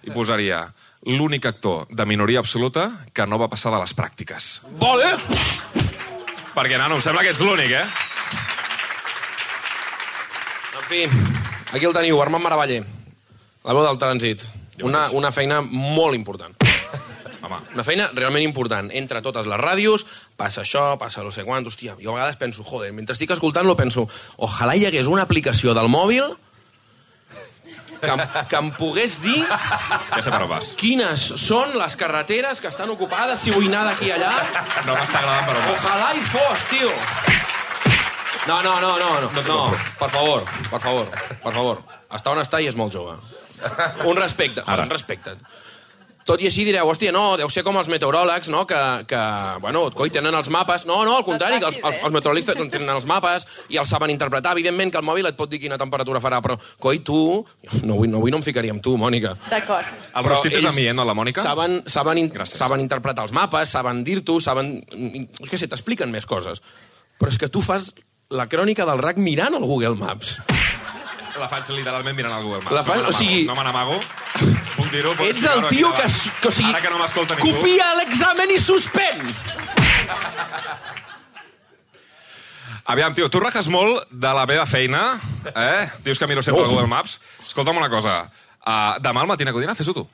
[0.02, 0.64] i posaria
[1.07, 4.62] l'únic actor de minoria absoluta que no va passar de les pràctiques.
[4.81, 5.12] Vale!
[6.55, 7.87] Perquè, nano, em sembla que ets l'únic, eh?
[10.76, 11.05] En fi,
[11.72, 12.83] aquí el teniu, Armand Maravaller.
[13.64, 14.42] La veu del trànsit.
[14.81, 16.55] Una, una feina molt important.
[17.43, 18.89] Home, Una feina realment important.
[18.95, 20.05] Entre totes les ràdios,
[20.39, 23.75] passa això, passa no sé quant, hòstia, jo a vegades penso, joder, mentre estic escoltant-lo
[23.77, 24.07] penso,
[24.39, 26.31] ojalà hi hagués una aplicació del mòbil
[28.03, 30.73] que, em- que em pogués dir ja sé per on vas.
[30.79, 34.33] quines són les carreteres que estan ocupades, si vull anar d'aquí allà.
[34.87, 35.85] No m'està agradant per on vas.
[35.85, 36.91] Ojalà hi fos, tio.
[38.49, 39.61] No, no, no, no, no, no,
[40.01, 41.07] per favor, per favor,
[41.45, 41.83] per favor.
[42.11, 43.15] Està on està i és molt jove.
[44.11, 44.85] Un respecte, Ara.
[44.85, 45.37] un respecte.
[46.22, 48.79] Tot i així direu, hòstia, no, deu ser com els meteoròlegs, no?, que,
[49.11, 49.22] que
[49.62, 50.85] bueno, coi, tenen els mapes.
[50.87, 53.90] No, no, al contrari, que els, els, els meteorologistes no tenen els mapes i els
[53.90, 54.53] saben interpretar.
[54.55, 57.18] Evidentment que el mòbil et pot dir quina temperatura farà, però, coi, tu...
[57.83, 59.35] No vull, no, vull no em ficaria amb tu, Mònica.
[59.51, 59.90] D'acord.
[60.14, 61.42] El rostit és ells a mi, eh, no a la Mònica?
[61.42, 62.62] Saben, saben, in, Gràcies.
[62.62, 64.77] saben interpretar els mapes, saben dir-t'ho, saben...
[65.42, 66.62] És que sé, t'expliquen més coses.
[67.18, 67.90] Però és que tu fas
[68.31, 70.37] la crònica del RAC mirant el Google Maps.
[71.40, 72.75] La faig literalment mirant el Google Maps.
[72.77, 74.01] La fas- no o sigui- No me n'amago.
[74.77, 75.12] Puc dir-ho?
[75.25, 76.05] Ets el tio que,
[76.40, 77.57] que, o sigui, Ara que no m'escolta ningú.
[77.59, 79.35] copia l'examen i suspèn.
[82.85, 85.21] Aviam, tio, tu rajes molt de la meva feina,
[85.55, 85.88] eh?
[86.05, 86.64] Dius que miro sempre Oh.
[86.66, 87.21] el Google Maps.
[87.47, 88.31] Escolta'm una cosa.
[88.66, 90.09] Uh, demà al matí a Codina, fes-ho tu.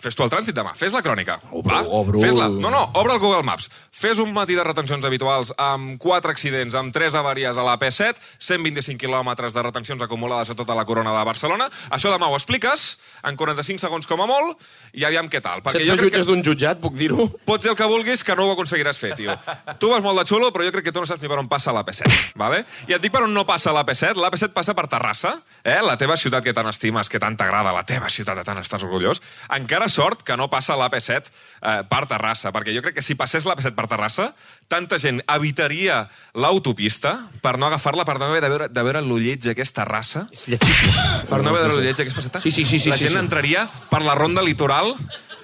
[0.00, 1.36] Fes tu el trànsit demà, fes la crònica.
[1.50, 1.80] Obro, va?
[2.00, 2.20] obro.
[2.22, 2.48] Fes-la.
[2.48, 3.68] No, no, obre el Google Maps.
[3.92, 8.16] Fes un matí de retencions habituals amb quatre accidents, amb tres avaries a la P7,
[8.40, 11.68] 125 quilòmetres de retencions acumulades a tota la corona de Barcelona.
[11.92, 12.86] Això demà ho expliques,
[13.28, 14.64] en 45 segons com a molt,
[14.96, 15.60] i aviam què tal.
[15.68, 17.28] Sense jo jutges d'un jutjat, puc dir-ho?
[17.44, 19.36] Pots dir el que vulguis, que no ho aconseguiràs fer, tio.
[19.82, 21.50] Tu vas molt de xulo, però jo crec que tu no saps ni per on
[21.50, 22.08] passa la P7,
[22.40, 22.64] vale?
[22.88, 24.16] I et dic per on no passa la P7.
[24.16, 25.78] La P7 passa per Terrassa, eh?
[25.84, 28.86] la teva ciutat que tant estimes, que tant t'agrada, la teva ciutat de tant estàs
[28.86, 29.20] orgullós.
[29.60, 33.16] Encara sort que no passa la P7 eh, per Terrassa, perquè jo crec que si
[33.18, 34.30] passés la P7 per Terrassa,
[34.70, 36.02] tanta gent evitaria
[36.34, 41.42] l'autopista per no agafar-la, per no haver de veure, de veure l'ulletge aquesta raça, per
[41.42, 42.44] no haver de veure l'ulletge aquesta passeta.
[42.44, 43.24] Sí, sí, sí, sí, la sí, gent sí.
[43.24, 44.94] entraria per la ronda litoral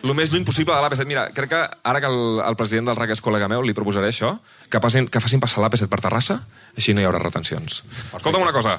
[0.06, 1.06] el més lluny possible de l'AP7.
[1.08, 4.10] Mira, crec que ara que el, el president del RAC és col·lega meu, li proposaré
[4.12, 4.36] això,
[4.70, 6.40] que, passin, que facin passar l'AP7 per Terrassa,
[6.76, 7.82] així no hi haurà retencions.
[8.12, 8.78] Escolta'm una cosa,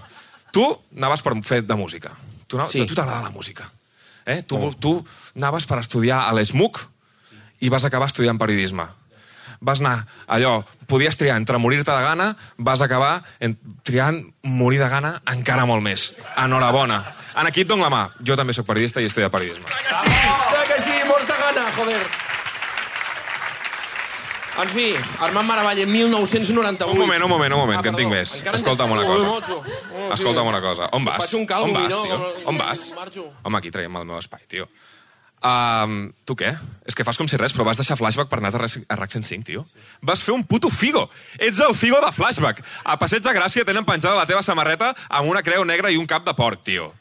[0.55, 2.13] tu anaves per fer de música.
[2.47, 2.85] Tu, anaves, Sí.
[2.87, 3.67] Tu t'agrada la música.
[4.27, 4.43] Eh?
[4.43, 4.93] Tu, tu
[5.35, 6.83] anaves per estudiar a l'ESMUC
[7.63, 8.85] i vas acabar estudiant periodisme.
[9.63, 12.27] Vas anar, allò, podies triar entre morir-te de gana,
[12.61, 13.55] vas acabar en,
[13.87, 16.11] triant morir de gana encara molt més.
[16.37, 17.01] Enhorabona.
[17.39, 18.03] En aquí et dono la mà.
[18.21, 19.65] Jo també sóc periodista i he estudiat periodisme.
[20.67, 22.26] Que sí, morts de gana, joder.
[24.57, 26.91] En fi, Armand Maravall, en 1998.
[26.91, 28.31] Un moment, un moment, un moment, Ah, que en tinc més.
[28.41, 29.29] Escolta'm una cosa.
[29.29, 30.13] Oh.
[30.13, 30.89] Escolta'm una cosa.
[30.93, 31.29] On vas?
[31.47, 32.33] Calvo, On vas, tio?
[32.45, 32.93] On vas?
[33.43, 34.67] Home, aquí traiem el meu espai, tio.
[35.37, 36.55] Um, tu què?
[36.89, 39.11] És que fas com si res, però vas deixar Flashback per anar a a RAC
[39.11, 39.65] 105, tio.
[40.01, 41.09] Vas fer un puto Figo.
[41.37, 42.63] Ets el Figo de Flashback.
[42.83, 46.07] A Passeig de Gràcia tenen penjada la teva samarreta amb una creu negra i un
[46.07, 46.93] cap de porc, tio.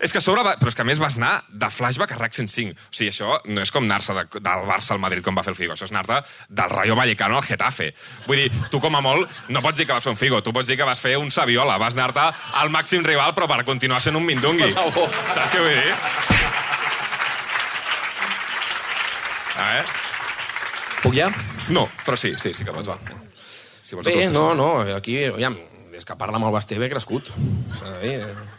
[0.00, 0.54] És que a sobre, va...
[0.60, 2.76] però és que a més vas anar de flashback a RAC 105.
[2.78, 5.52] O sigui, això no és com anar-se de, del Barça al Madrid com va fer
[5.54, 6.20] el Figo, això és anar-te
[6.60, 7.90] del Rayo Vallecano al Getafe.
[8.28, 10.54] Vull dir, tu com a molt no pots dir que vas fer un Figo, tu
[10.54, 12.28] pots dir que vas fer un Saviola, vas anar-te
[12.62, 14.70] al màxim rival però per continuar sent un Mindungui.
[15.34, 15.96] Saps què vull dir?
[19.58, 19.96] A veure...
[21.02, 21.28] Puc ja?
[21.74, 22.98] No, però sí, sí, sí que pots, va.
[23.82, 25.56] Si vols Bé, no, no, aquí, aviam,
[25.92, 27.30] des que parla amb el Basté he crescut.
[27.78, 28.58] S'ha de dir, eh,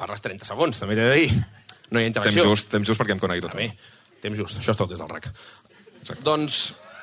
[0.00, 1.32] Parles 30 segons, també t'he de dir.
[1.90, 2.44] No hi ha Temps interacció.
[2.48, 3.56] just, temps just perquè em conegui tot.
[3.58, 3.66] Bé,
[4.24, 5.26] temps just, això és tot des del RAC.
[6.00, 6.22] Exacte.
[6.24, 6.60] Doncs,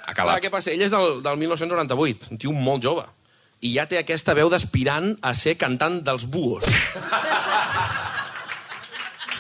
[0.08, 0.72] Ha clar, què passa?
[0.72, 3.04] Ell és del, del 1998, un tio molt jove.
[3.60, 6.64] I ja té aquesta veu d'aspirant a ser cantant dels buos.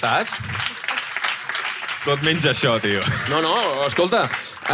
[0.02, 0.32] Saps?
[2.06, 3.02] Tot menys això, tio.
[3.32, 3.54] No, no,
[3.88, 4.26] escolta,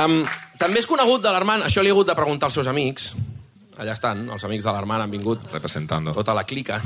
[0.02, 0.20] um,
[0.60, 3.14] també és conegut de l'Armand, això li he hagut de preguntar als seus amics,
[3.78, 6.14] allà estan, els amics de l'Armand han vingut, Representando.
[6.14, 6.82] tota la clica,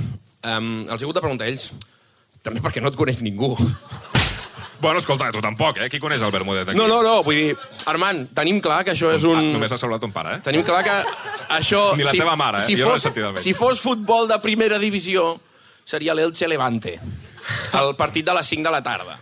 [0.47, 1.69] um, els he hagut de preguntar a ells,
[2.45, 3.53] també perquè no et coneix ningú.
[4.79, 5.88] Bueno, escolta, tu tampoc, eh?
[5.89, 6.77] Qui coneix el Bermudet aquí?
[6.77, 7.55] No, no, no, vull dir,
[7.89, 9.39] Armand, tenim clar que això és un...
[9.39, 10.43] Ah, només ha salvat ton pare, eh?
[10.45, 10.97] Tenim clar que
[11.57, 11.95] això...
[11.97, 12.67] Ni la teva mare, eh?
[12.69, 13.41] Si Jo no fos, almenys.
[13.41, 15.31] si fos futbol de primera divisió,
[15.83, 16.93] seria l'Elche Levante.
[17.79, 19.17] El partit de les 5 de la tarda.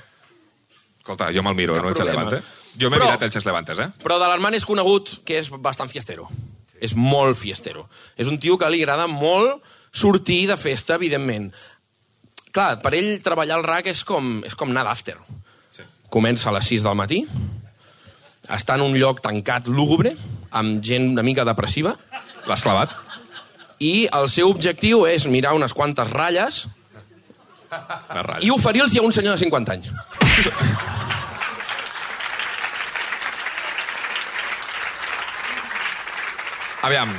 [0.99, 2.25] Escolta, jo me'l miro, Cap no el problema.
[2.25, 2.61] Levante.
[2.75, 3.87] Jo m'he mirat el Xes Levantes, eh?
[4.03, 6.27] Però de l'Armand és conegut que és bastant fiestero.
[6.83, 7.85] És molt fiestero.
[8.19, 9.63] És un tio que li agrada molt
[9.95, 11.49] sortir de festa, evidentment.
[12.55, 15.15] Clar, per ell treballar al RAC és com, és com anar d'after.
[15.75, 15.83] Sí.
[16.11, 17.21] Comença a les 6 del matí,
[18.51, 20.13] està en un lloc tancat lúgubre,
[20.55, 21.95] amb gent una mica depressiva,
[22.45, 22.91] L'has clavat?
[23.81, 26.61] i el seu objectiu és mirar unes quantes ratlles
[27.73, 28.45] Les ratlles.
[28.45, 29.89] i oferir-los a un senyor de 50 anys.
[36.85, 37.09] Aviam.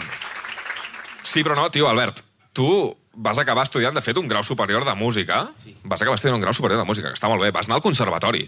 [1.26, 2.22] Sí, però no, tio, Albert.
[2.56, 2.68] Tu
[3.16, 5.42] vas acabar estudiant, de fet, un grau superior de música.
[5.64, 5.74] Sí.
[5.84, 7.52] Vas acabar estudiant un grau superior de música, que està molt bé.
[7.52, 8.46] Vas anar al conservatori.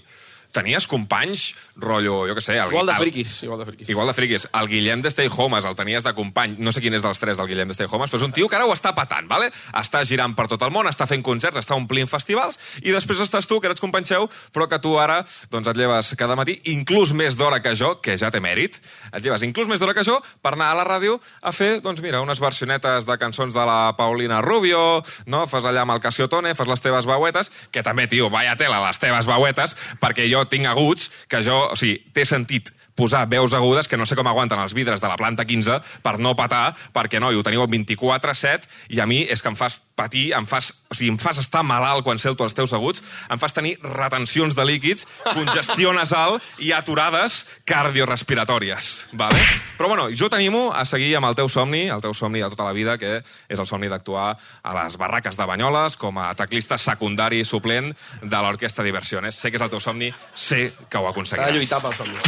[0.53, 2.57] Tenies companys, rotllo, jo què sé...
[2.59, 3.89] El, Igual de el- friquis, igual de friquis.
[3.93, 4.47] Igual de friquis.
[4.59, 7.37] El Guillem de Stay Homes el tenies de company, no sé quin és dels tres
[7.39, 9.51] del Guillem de Stay Homes, però és un tio que ara ho està patant, vale?
[9.79, 13.47] està girant per tot el món, està fent concerts, està omplint festivals, i després estàs
[13.47, 15.21] tu, que eres company seu, però que tu ara
[15.53, 18.81] doncs, et lleves cada matí, inclús més d'hora que jo, que ja té mèrit,
[19.13, 22.01] et lleves inclús més d'hora que jo per anar a la ràdio a fer, doncs
[22.03, 25.45] mira, unes versionetes de cançons de la Paulina Rubio, no?
[25.47, 28.99] fas allà amb el Casiotone, fas les teves veuetes, que també, tio, vaya tela, les
[28.99, 33.87] teves veuetes, perquè jo tinc aguts que jo, o sigui, té sentit posar veus agudes
[33.87, 37.21] que no sé com aguanten els vidres de la planta 15 per no patar, perquè
[37.23, 40.71] no, i ho teniu 24-7, i a mi és que em fas patir, em fas,
[40.89, 44.55] o sigui, em fas estar malalt quan celto els teus aguts, em fas tenir retencions
[44.55, 49.41] de líquids, congestió nasal i aturades cardiorespiratòries, vale?
[49.79, 52.67] Però bueno, jo t'animo a seguir amb el teu somni, el teu somni de tota
[52.69, 54.31] la vida, que és el somni d'actuar
[54.63, 57.91] a les barraques de Banyoles com a teclista secundari suplent
[58.23, 59.35] de l'Orquestra Diversiones.
[59.39, 61.53] Sé que és el teu somni, sé que ho S'ha aconseguiràs.
[61.53, 62.19] de lluitar pel somni.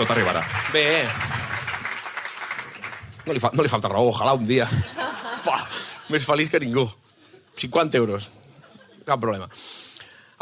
[0.00, 0.40] Tot arribarà.
[0.72, 0.86] Bé.
[3.30, 4.64] No li, fa, no li falta raó, ojalà un dia.
[5.44, 5.60] Pua,
[6.10, 6.82] més feliç que ningú.
[7.62, 8.24] 50 euros.
[9.06, 9.46] Cap problema.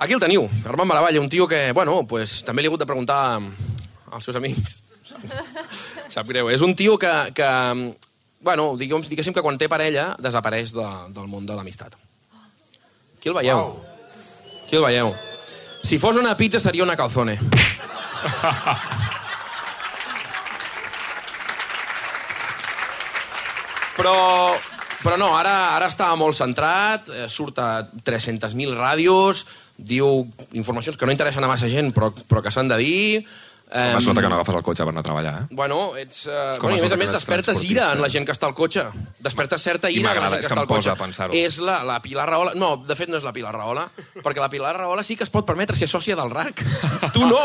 [0.01, 2.87] Aquí el teniu, Armand Maravalla, un tio que, bueno, pues, també li he hagut de
[2.89, 3.19] preguntar
[4.09, 4.79] als seus amics.
[6.15, 6.49] Sap greu.
[6.49, 7.51] És un tio que, que
[8.41, 11.93] bueno, diguem, diguéssim que quan té parella desapareix de, del món de l'amistat.
[13.19, 13.67] Aquí el veieu.
[13.67, 13.85] Wow.
[14.65, 15.13] Aquí el veieu.
[15.85, 17.37] Si fos una pizza seria una calzone.
[23.99, 24.15] Però,
[25.03, 27.71] però no, ara, ara està molt centrat, eh, surt a
[28.07, 29.45] 300.000 ràdios,
[29.79, 30.25] diu
[30.59, 33.05] informacions que no interessen a massa gent, però, però que s'han de dir...
[33.69, 35.57] Com es nota que no agafes el cotxe per anar a treballar, eh?
[35.59, 36.23] Bueno, ets...
[36.57, 38.55] Com bueno, i a més a més despertes ira en la gent que està al
[38.57, 38.87] cotxe.
[39.21, 41.29] Despertes certa ira en la gent que que està al cotxe.
[41.37, 42.55] És la, la Pilar Rahola...
[42.57, 43.85] No, de fet no és la Pilar Rahola,
[44.25, 46.65] perquè la Pilar Rahola sí que es pot permetre ser sòcia del RAC.
[47.13, 47.45] tu no!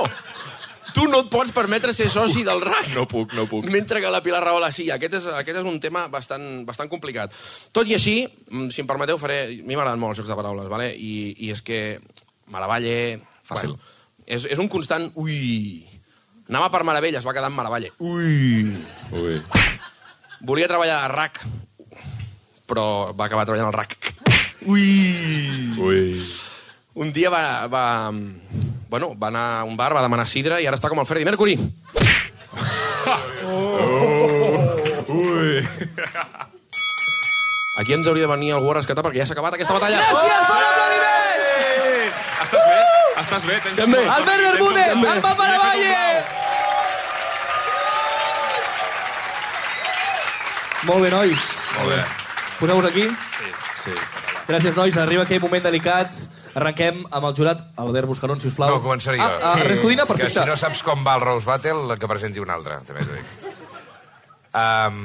[0.93, 2.91] Tu no et pots permetre ser soci del RAC.
[2.93, 3.65] No puc, no puc.
[3.73, 4.89] Mentre que la Pilar Rahola sí.
[4.93, 7.33] Aquest és, aquest és un tema bastant, bastant complicat.
[7.73, 9.39] Tot i així, mm, si em permeteu, faré...
[9.49, 10.91] A mi m'agraden molt els jocs de paraules, vale?
[10.93, 11.81] I, i és que
[12.53, 12.95] Maravalle...
[13.47, 13.73] Fàcil.
[13.73, 13.93] Bueno,
[14.27, 15.09] és, és un constant...
[15.19, 15.83] Ui...
[16.51, 17.93] Anava per Meravella, es va quedar en Maravalle.
[18.03, 18.67] Ui...
[19.15, 19.37] Ui.
[20.43, 21.39] Volia treballar a RAC,
[22.67, 23.95] però va acabar treballant al RAC.
[24.67, 24.83] Ui...
[25.79, 26.01] Ui.
[26.99, 27.85] Un dia va, va,
[28.93, 31.25] bueno, va anar a un bar, va demanar sidra i ara està com el Freddie
[31.25, 31.55] Mercury.
[35.09, 35.63] Ui.
[37.81, 39.97] Aquí ens hauria de venir algú a rescatar perquè ja s'ha acabat aquesta batalla.
[39.97, 41.41] Gràcies, bon aplaudiment!
[42.43, 42.77] Estàs bé?
[43.23, 43.55] Estàs bé?
[43.63, 44.03] Tens També.
[44.17, 45.09] Albert Bermúdez, somni.
[45.15, 45.97] Armand Maravalle!
[50.91, 51.49] Molt bé, nois.
[51.79, 51.99] Molt bé.
[52.61, 53.09] Poseu-vos aquí.
[53.39, 53.49] Sí,
[53.87, 53.97] sí.
[54.51, 55.01] Gràcies, nois.
[55.01, 56.13] Arriba aquell moment delicat.
[56.59, 57.61] Arrenquem amb el jurat.
[57.81, 58.75] Albert Buscarón, si us plau.
[58.75, 59.25] No, començaré jo.
[59.25, 60.39] Ah, ah, res codina, Que perfecte.
[60.41, 63.25] si no saps com va el Rose Battle, que presenti un altre, també t'ho dic.
[64.53, 64.99] Um,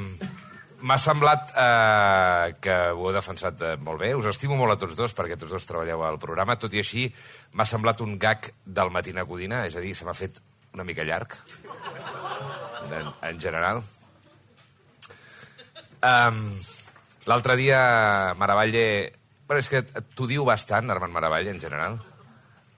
[0.79, 4.13] M'ha semblat uh, que ho heu defensat uh, molt bé.
[4.15, 6.55] Us estimo molt a tots dos, perquè tots dos treballeu al programa.
[6.55, 7.09] Tot i així,
[7.51, 10.39] m'ha semblat un gag del Matina Codina, és a dir, se m'ha fet
[10.77, 11.35] una mica llarg,
[12.87, 13.83] en, en general.
[15.99, 16.43] Um,
[17.27, 19.18] L'altre dia, Maravalle...
[19.49, 19.81] Bueno, és que
[20.13, 21.95] t'ho diu bastant, Armand Maravalle, en general,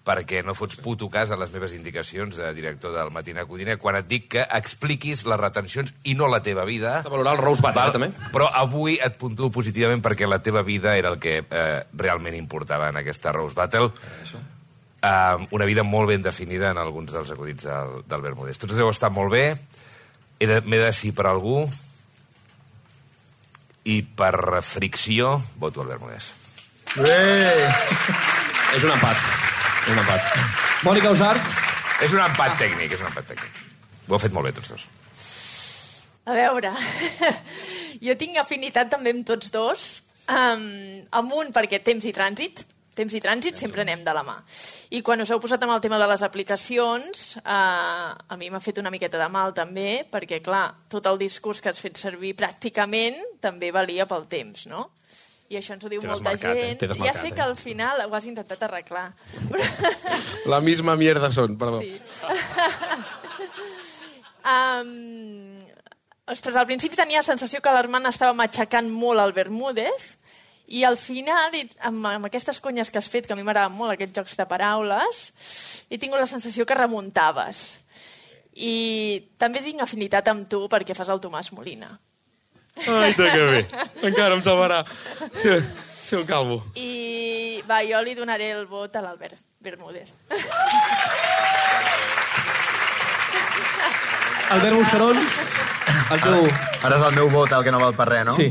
[0.08, 4.00] perquè no fots puto cas a les meves indicacions de director del Matina Codina quan
[4.00, 7.02] et dic que expliquis les retencions i no la teva vida.
[7.04, 8.10] De valorar el Rose Battle, eh, també.
[8.34, 12.88] Però avui et puntuo positivament perquè la teva vida era el que eh, realment importava
[12.90, 13.92] en aquesta Rose Battle.
[15.02, 18.58] Uh, una vida molt ben definida en alguns dels acudits del, del Bermúdez.
[18.62, 19.46] Tots heu estat molt bé.
[20.40, 21.66] He de- M'he de decidir per algú
[23.84, 25.90] i per fricció voto al
[26.96, 27.72] Bermúdez.
[28.76, 29.20] És un empat.
[29.86, 30.26] És un empat.
[30.84, 31.54] Mònica Usart.
[32.04, 33.62] És un empat tècnic, és un empat tècnic.
[34.10, 34.84] Ho heu fet molt bé, tots dos.
[36.28, 36.74] A veure,
[38.08, 39.88] jo tinc afinitat també amb tots dos.
[40.28, 40.68] Um,
[41.16, 42.66] amb un perquè temps i trànsit,
[42.98, 44.42] temps i trànsit sempre anem de la mà.
[44.92, 48.60] I quan us heu posat amb el tema de les aplicacions, uh, a mi m'ha
[48.60, 52.36] fet una miqueta de mal també, perquè clar, tot el discurs que has fet servir
[52.36, 54.90] pràcticament també valia pel temps, no?
[55.52, 56.68] I això ens ho diu molta desmarcat, eh?
[56.70, 56.80] gent.
[56.80, 57.34] T'he ja sé eh?
[57.36, 59.10] que al final ho has intentat arreglar.
[60.54, 61.82] La misma mierda són, perdó.
[61.84, 61.98] Sí.
[64.54, 64.94] um,
[66.32, 70.14] ostres, al principi tenia la sensació que l'Armand estava matxacant molt el Bermúdez
[70.72, 73.76] i al final, i amb, amb aquestes conyes que has fet, que a mi m'agraden
[73.76, 75.20] molt, aquests jocs de paraules,
[75.92, 77.82] he tingut la sensació que remuntaves.
[78.56, 78.76] I
[79.42, 81.92] també tinc afinitat amb tu perquè fas el Tomàs Molina.
[82.88, 83.62] Ai, que bé.
[84.08, 84.84] Encara em salvarà.
[85.34, 85.58] Sí.
[85.86, 86.64] Ser un calvo.
[86.76, 90.10] I va, jo li donaré el vot a l'Albert Bermúdez.
[94.52, 95.38] Albert Buscarons,
[96.12, 96.50] el teu...
[96.84, 98.34] Ara és el meu vot, el que no val per res, no?
[98.36, 98.50] Sí.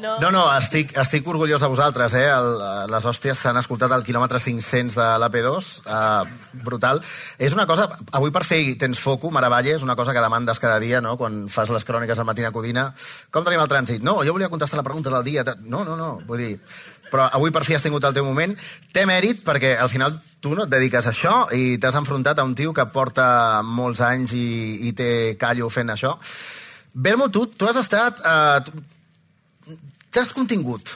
[0.00, 2.26] No, No, no, estic, estic orgullós de vosaltres, eh?
[2.28, 2.50] El,
[2.92, 7.00] les hòsties s'han escoltat al quilòmetre 500 de l'AP2, uh, brutal.
[7.38, 10.78] És una cosa, avui per fer Tens Foco, Maravalla, és una cosa que demandes cada
[10.82, 12.90] dia, no?, quan fas les cròniques al matí a Codina.
[13.32, 14.04] Com tenim el trànsit?
[14.04, 15.46] No, jo volia contestar la pregunta del dia.
[15.64, 16.54] No, no, no, vull dir...
[17.06, 18.56] Però avui per fi has tingut el teu moment.
[18.92, 22.44] Té mèrit perquè al final tu no et dediques a això i t'has enfrontat a
[22.44, 24.48] un tio que porta molts anys i,
[24.88, 26.16] i té callo fent això.
[26.92, 28.22] Belmo, tu, tu has estat...
[28.26, 28.92] Uh,
[30.14, 30.92] T'has contingut.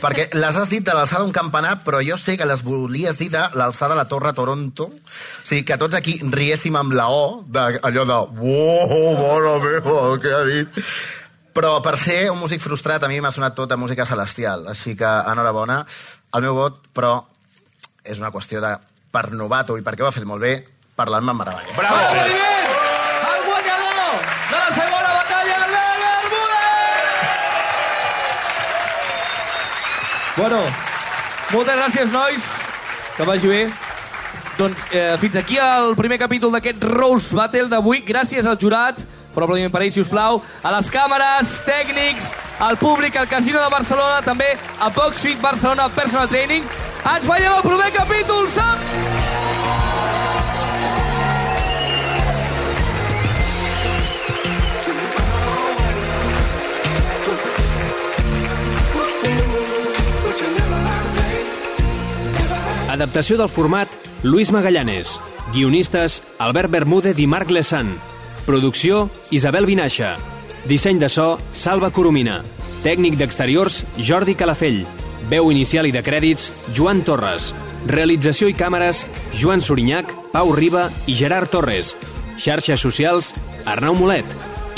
[0.00, 3.28] Perquè les has dit de l'alçada d'un campanar, però jo sé que les volies dir
[3.32, 4.88] de l'alçada de la Torre Toronto.
[4.88, 8.18] O sigui, que tots aquí riéssim amb la O, de, allò de...
[8.56, 10.80] Oh, mare meva, el que ha dit.
[11.56, 14.68] Però per ser un músic frustrat, a mi m'ha sonat tota música celestial.
[14.72, 15.82] Així que, enhorabona.
[16.36, 17.18] El meu vot, però,
[18.04, 18.76] és una qüestió de
[19.12, 20.58] per novato i perquè ho ha fet molt bé,
[20.96, 21.76] parlant-me amb meravella.
[21.78, 22.02] Bravo!
[22.04, 22.75] Aplaudiment!
[30.36, 30.60] Bueno,
[31.50, 32.44] moltes gràcies, nois.
[33.16, 33.60] Que vagi bé.
[34.58, 38.02] Doncs eh, fins aquí el primer capítol d'aquest Rose Battle d'avui.
[38.04, 39.00] Gràcies al jurat.
[39.32, 40.42] Per aplaudiment per ell, si us plau.
[40.60, 42.28] A les càmeres, tècnics,
[42.60, 46.64] al públic, al Casino de Barcelona, també a Boxfit Barcelona Personal Training.
[47.04, 48.48] Ens veiem al proper capítol.
[48.56, 49.95] Sam!
[62.96, 65.18] Adaptació del format Luis Magallanes.
[65.52, 67.90] Guionistes Albert Bermúdez i Marc Lesan.
[68.46, 70.14] Producció Isabel Vinaixa.
[70.64, 72.38] Disseny de so Salva Coromina.
[72.86, 74.86] Tècnic d'exteriors Jordi Calafell.
[75.28, 77.50] Veu inicial i de crèdits Joan Torres.
[77.84, 79.04] Realització i càmeres
[79.36, 81.92] Joan Sorinyac, Pau Riba i Gerard Torres.
[82.40, 83.34] Xarxes socials
[83.66, 84.24] Arnau Molet.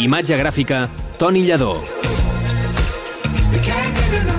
[0.02, 0.88] Imatge gràfica
[1.22, 1.76] Toni Lledó.
[3.52, 4.37] We can't get